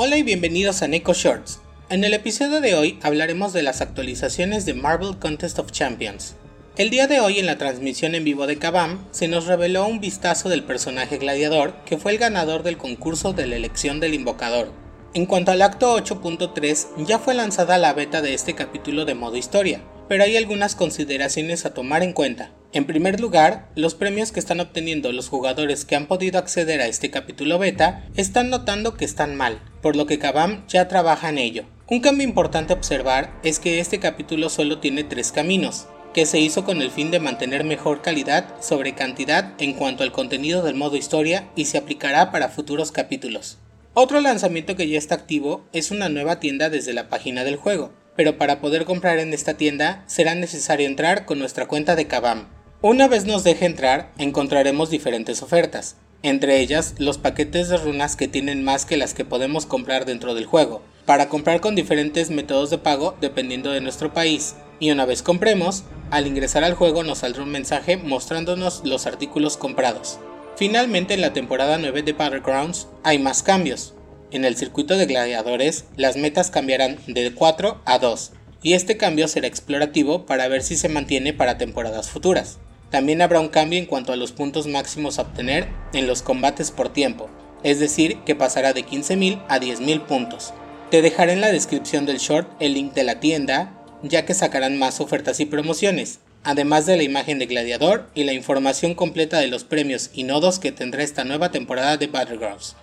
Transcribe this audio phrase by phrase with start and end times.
[0.00, 1.58] Hola y bienvenidos a Neko Shorts.
[1.88, 6.36] En el episodio de hoy hablaremos de las actualizaciones de Marvel Contest of Champions.
[6.76, 9.98] El día de hoy en la transmisión en vivo de Kabam se nos reveló un
[9.98, 14.70] vistazo del personaje gladiador que fue el ganador del concurso de la elección del invocador.
[15.14, 19.36] En cuanto al acto 8.3 ya fue lanzada la beta de este capítulo de modo
[19.36, 22.52] historia, pero hay algunas consideraciones a tomar en cuenta.
[22.78, 26.86] En primer lugar, los premios que están obteniendo los jugadores que han podido acceder a
[26.86, 31.38] este capítulo beta están notando que están mal, por lo que Kabam ya trabaja en
[31.38, 31.64] ello.
[31.88, 36.38] Un cambio importante a observar es que este capítulo solo tiene tres caminos, que se
[36.38, 40.76] hizo con el fin de mantener mejor calidad sobre cantidad en cuanto al contenido del
[40.76, 43.58] modo historia y se aplicará para futuros capítulos.
[43.94, 47.92] Otro lanzamiento que ya está activo es una nueva tienda desde la página del juego,
[48.14, 52.46] pero para poder comprar en esta tienda será necesario entrar con nuestra cuenta de Kabam.
[52.80, 58.28] Una vez nos deje entrar, encontraremos diferentes ofertas, entre ellas los paquetes de runas que
[58.28, 62.70] tienen más que las que podemos comprar dentro del juego, para comprar con diferentes métodos
[62.70, 67.18] de pago dependiendo de nuestro país, y una vez compremos, al ingresar al juego nos
[67.18, 70.20] saldrá un mensaje mostrándonos los artículos comprados.
[70.54, 73.94] Finalmente en la temporada 9 de Battlegrounds hay más cambios,
[74.30, 78.30] en el circuito de gladiadores, las metas cambiarán de 4 a 2,
[78.62, 82.58] y este cambio será explorativo para ver si se mantiene para temporadas futuras.
[82.90, 86.70] También habrá un cambio en cuanto a los puntos máximos a obtener en los combates
[86.70, 87.28] por tiempo,
[87.62, 90.54] es decir, que pasará de 15.000 a 10.000 puntos.
[90.90, 94.78] Te dejaré en la descripción del short el link de la tienda, ya que sacarán
[94.78, 99.48] más ofertas y promociones, además de la imagen de gladiador y la información completa de
[99.48, 102.74] los premios y nodos que tendrá esta nueva temporada de Battlegrounds.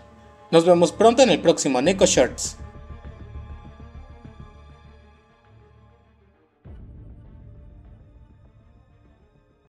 [0.52, 2.58] Nos vemos pronto en el próximo Neko Shorts.